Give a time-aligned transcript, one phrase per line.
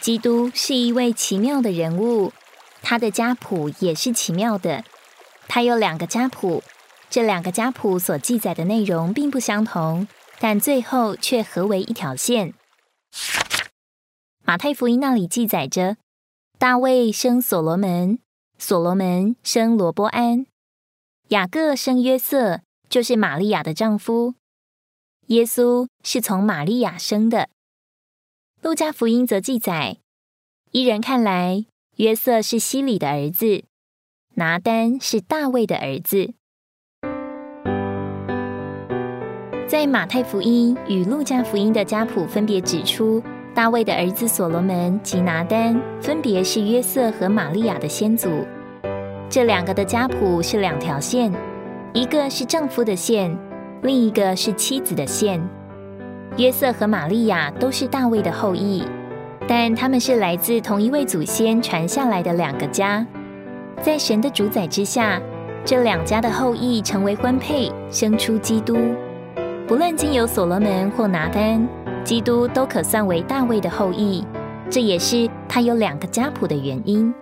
[0.00, 2.32] 基督是一位奇妙的人物，
[2.80, 4.82] 他的家谱也是奇妙的。
[5.46, 6.62] 他有两个家谱，
[7.10, 10.08] 这两个家谱所记载的内容并不相同，
[10.38, 12.54] 但最后却合为一条线。
[14.42, 15.98] 马太福音那里记载着：
[16.58, 18.18] 大卫生所罗门，
[18.56, 20.46] 所罗门生罗波安，
[21.28, 24.34] 雅各生约瑟，就是玛利亚的丈夫。
[25.26, 27.50] 耶稣是从玛利亚生的。
[28.62, 29.96] 路加福音则记载，
[30.72, 31.64] 依人看来，
[31.96, 33.64] 约瑟是西里的儿子，
[34.34, 36.34] 拿丹是大卫的儿子。
[39.66, 43.22] 在马太福音与路加福音的家谱分别指出，
[43.54, 48.28] 大卫的儿子所罗门及拿丹分别是约瑟和玛利亚的先祖。
[49.30, 51.32] 这两个的家谱是两条线，
[51.94, 53.34] 一个是丈夫的线，
[53.82, 55.40] 另一个是妻子的线。
[56.36, 58.82] 约瑟和玛利亚都是大卫的后裔，
[59.46, 63.06] 但他们是来自同一位祖先传下来的两个家。
[63.82, 65.20] 在神的主宰之下，
[65.64, 68.76] 这两家的后裔成为婚配，生出基督。
[69.66, 71.66] 不论经由所罗门或拿丹，
[72.04, 74.24] 基督都可算为大卫的后裔。
[74.70, 77.12] 这也是他有两个家谱的原因。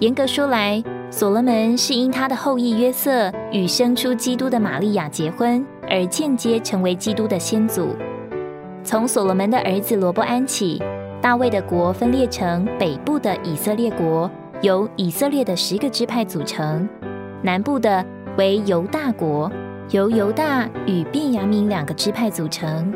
[0.00, 7.94] 严格说来，所罗门是因他的后裔约瑟与生出基督的玛利亚结婚，而间接成为基督的先祖。
[8.84, 10.80] 从所罗门的儿子罗伯安起，
[11.22, 16.86] 大卫的国分裂成北部的以色列国，由以色列的十个支派组成；
[17.42, 18.04] 南部的
[18.36, 19.50] 为犹大国，
[19.88, 22.92] 由犹大与便雅悯两个支派组成。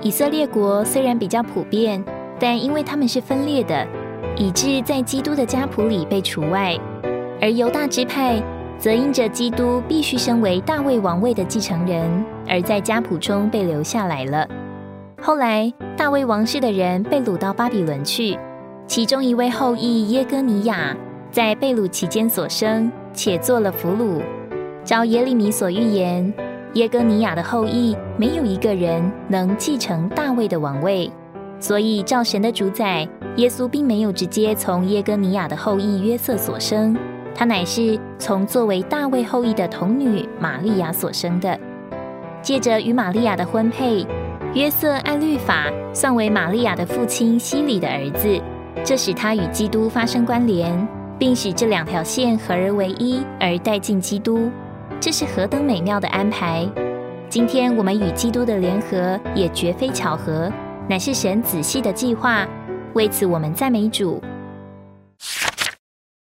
[0.00, 2.02] 以色列国虽然比较普遍，
[2.38, 3.84] 但因为他们是分裂的，
[4.36, 6.78] 以致在基督的家谱里被除外；
[7.40, 8.40] 而犹大支派
[8.78, 14.48] 则因着基督必须身为大卫王位的继承人，而在家谱中被留下来了。
[15.20, 18.38] 后来，大卫王室的人被掳到巴比伦去，
[18.86, 20.96] 其中一位后裔耶哥尼亚
[21.30, 24.22] 在被掳期间所生，且做了俘虏。
[24.84, 26.32] 照耶利米所预言，
[26.74, 31.10] 耶哥尼亚的后裔没有一个人能继承大卫的王位，
[31.58, 36.96] 所以照神的主宰，耶稣并没有直接从耶哥尼亚的后裔约瑟所生，
[37.34, 41.58] 他乃是从作为大卫后裔的童女玛利亚所生的，
[42.40, 44.06] 借着与玛利亚的婚配。
[44.58, 48.42] 约瑟按律法算为玛利亚的父亲西里的儿子，
[48.84, 54.50] 这使他与基督发生关联，并使这两条线合而为一，而带进基督。
[54.98, 56.68] 这是何等美妙的安排！
[57.30, 60.52] 今天我们与基督的联合也绝非巧合，
[60.88, 62.44] 乃是神仔细的计划。
[62.94, 64.20] 为此，我们赞美主。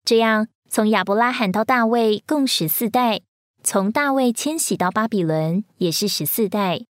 [0.04, 3.22] 这样，从亚伯拉罕到大卫共十四代，
[3.64, 6.82] 从大卫迁徙到巴比伦也是十四代。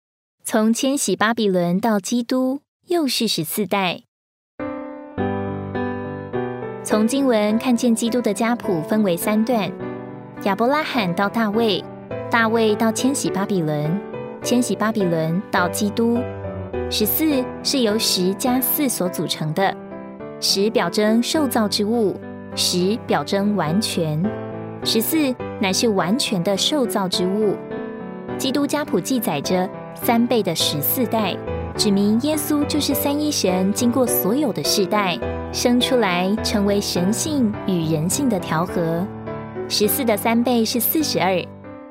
[0.43, 4.01] 从迁徙巴比伦到基督，又是十四代。
[6.83, 9.71] 从经文看见基督的家谱分为三段：
[10.45, 11.83] 亚伯拉罕到大卫，
[12.31, 14.01] 大卫到迁徙巴比伦，
[14.41, 16.17] 迁徙巴比伦到基督。
[16.89, 19.75] 十四是由十加四所组成的，
[20.39, 22.19] 十表征受造之物，
[22.55, 24.19] 十表征完全，
[24.83, 27.55] 十四乃是完全的受造之物。
[28.39, 29.69] 基督家谱记载着。
[29.95, 31.35] 三倍的十四代，
[31.75, 35.17] 指明耶稣就是三一神经过所有的世代
[35.51, 39.05] 生出来，成为神性与人性的调和。
[39.67, 41.43] 十四的三倍是四十二，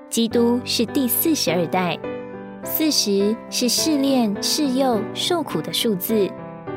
[0.09, 1.99] 基督是第四十二代。
[2.65, 6.29] 四十是试炼、试幼、受苦的数字，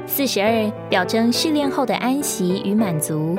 [0.06, 3.36] 四十二表征试炼后的安息与满足。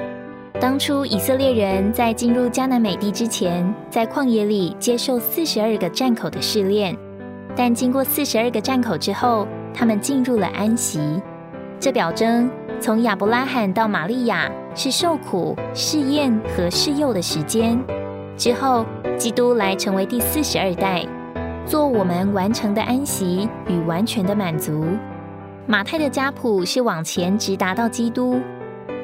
[0.61, 6.97] 当初以色列人在进入迦南美地之前，在旷野里接受四十二个战口的试炼。
[7.55, 11.01] 但经过四十二个站口之后，他们进入了安息。
[11.79, 17.79] 这表征从亚伯拉罕到玛利亚是受苦、试验和试诱的时间。
[18.37, 18.87] 之后，
[19.19, 21.05] 基督来成为第四十二代，
[21.67, 24.87] 做我们完成的安息与完全的满足。
[25.67, 28.41] 马太的家谱是往前直达到基督，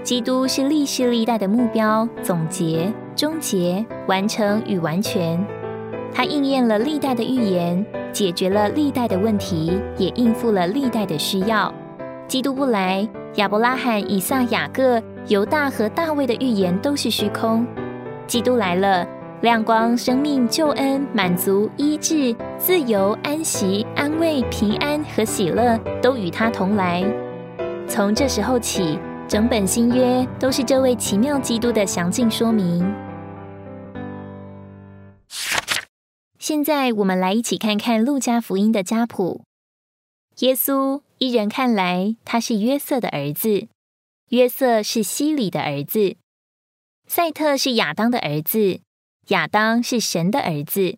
[0.02, 5.44] 基督是历世历代的目标、总结、终结、完成与完全。
[6.14, 7.84] 他应验了历代的预言。
[8.12, 11.72] 解决了历代的问题，也应付了历代的需要。
[12.26, 17.66] 基督不来，亚伯拉罕、以撒、雅各、犹大和大卫的预言都是虚空。
[18.26, 19.06] 基督来了，
[19.40, 27.02] 亮光、生命、救恩、满足、医治、自由、安息、安慰、平安和喜乐都与他同来。
[27.87, 32.84] 从这时候起，整本新约都是这位奇妙基督的详尽说明。
[36.48, 39.42] 现在我们来一起看看路加福音的家谱。
[40.38, 43.68] 耶稣一人看来，他是约瑟的儿子，
[44.30, 46.16] 约瑟是西里的儿子，
[47.06, 48.80] 赛特是亚当的儿子，
[49.26, 50.96] 亚当是神的儿子。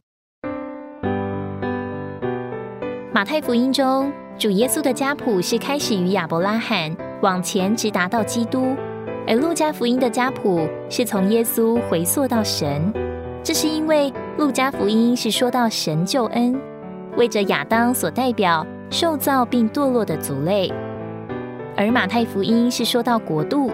[3.12, 8.76] 马太福音中，主耶稣的家谱是开始于亚伯拉罕，往前直达到基督；
[9.26, 12.92] 而路加福音的家谱是从耶稣回溯到神。
[13.42, 16.58] 这是因为路加福音是说到神救恩，
[17.18, 20.72] 为着亚当所代表受造并堕落的族类；
[21.76, 23.70] 而马太福音是说到国度，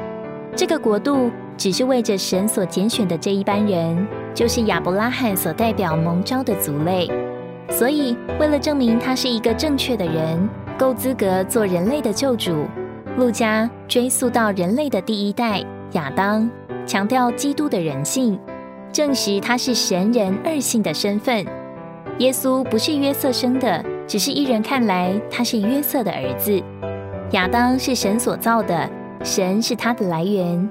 [0.56, 4.04] 这个国度只是为着神所拣选的这一班人，
[4.34, 7.08] 就是亚伯拉罕所代表蒙召的族类。
[7.70, 12.66] 所以，为了证明他是一个正确的人，够资格做人类的救主，
[13.16, 16.50] 路加追溯到人类的第一代亚当，
[16.84, 18.36] 强调基督的人性，
[18.92, 21.44] 证实他是神人二性的身份。
[22.18, 26.62] 耶稣不是约瑟生的，只是一人看来他是约瑟的儿子。
[27.32, 28.88] 亚当是神所造的，
[29.22, 30.68] 神是他的来源。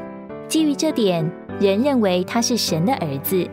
[0.48, 1.30] 基于这点，
[1.60, 3.48] 人认为他是神的儿子。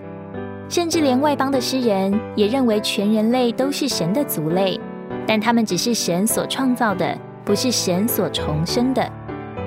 [0.68, 4.80] 甚至连外邦的诗人也认为全人类都是神的族类，
[5.26, 9.06] 但他们只是神所创造的，不是神所重生的。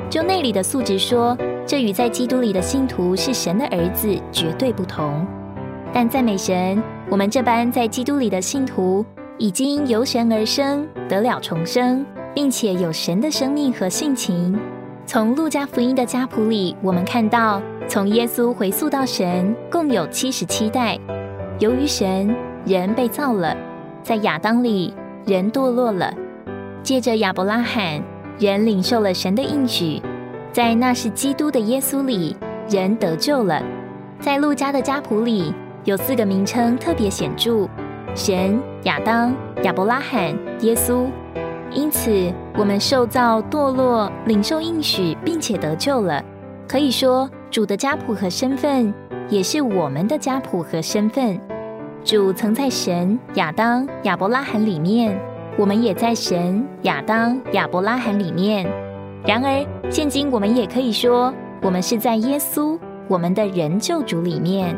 [0.10, 5.26] 就内里的素质说，这与在基督里的信徒是神的儿子绝对不同。
[5.92, 9.04] 但赞美神，我们这般在基督里的信徒，
[9.38, 14.60] 已经由神而生，得了重生，并且有神的生命和性情。
[15.08, 17.62] 从路加福音的家谱里，我们看到。
[17.88, 20.98] 从耶稣回溯到神，共有七十七代。
[21.60, 22.36] 由于神
[22.66, 23.56] 人被造了，
[24.02, 24.92] 在亚当里
[25.26, 26.12] 人堕落了，
[26.82, 28.02] 借着亚伯拉罕
[28.40, 30.02] 人领受了神的应许，
[30.56, 32.34] 在那是基督的耶稣里
[32.70, 33.62] 人得救了。
[34.22, 35.54] 在路加的家谱里
[35.84, 37.68] 有四个名称特别显著：
[38.16, 41.08] 神、亚当、亚伯拉罕、耶稣。
[41.72, 46.24] 因此，我们受造堕落，领受应许，并且得救了。
[46.70, 47.30] 可以说。
[47.52, 48.94] 主的家谱和身份，
[49.30, 51.40] 也是我们的家谱和身份。
[52.04, 55.18] 主曾在神、亚当、亚伯拉罕里面，
[55.58, 58.66] 我们也在神、亚当、亚伯拉罕里面。
[59.28, 61.34] 然而，现今我们也可以说，
[61.64, 62.78] 我们是在耶稣，
[63.08, 64.76] 我们的人救主里面。